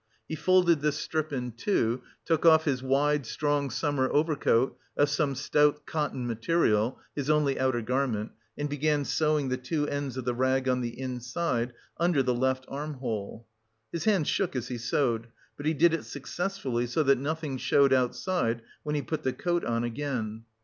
He 0.27 0.33
folded 0.35 0.81
this 0.81 0.97
strip 0.97 1.31
in 1.31 1.51
two, 1.51 2.01
took 2.25 2.43
off 2.43 2.65
his 2.65 2.81
wide, 2.81 3.23
strong 3.27 3.69
summer 3.69 4.11
overcoat 4.11 4.75
of 4.97 5.09
some 5.09 5.35
stout 5.35 5.85
cotton 5.85 6.25
material 6.25 6.99
(his 7.15 7.29
only 7.29 7.59
outer 7.59 7.83
garment) 7.83 8.31
and 8.57 8.67
began 8.67 9.05
sewing 9.05 9.49
the 9.49 9.57
two 9.57 9.87
ends 9.87 10.17
of 10.17 10.25
the 10.25 10.33
rag 10.33 10.67
on 10.67 10.81
the 10.81 10.99
inside, 10.99 11.73
under 11.99 12.23
the 12.23 12.33
left 12.33 12.65
armhole. 12.67 13.45
His 13.91 14.05
hands 14.05 14.27
shook 14.27 14.55
as 14.55 14.69
he 14.69 14.79
sewed, 14.79 15.27
but 15.55 15.67
he 15.67 15.73
did 15.75 15.93
it 15.93 16.05
successfully 16.05 16.87
so 16.87 17.03
that 17.03 17.19
nothing 17.19 17.59
showed 17.59 17.93
outside 17.93 18.63
when 18.81 18.95
he 18.95 19.03
put 19.03 19.21
the 19.21 19.33
coat 19.33 19.63
on 19.63 19.83
again. 19.83 20.45